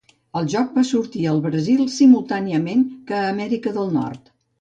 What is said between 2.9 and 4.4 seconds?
que a Amèrica del Nord.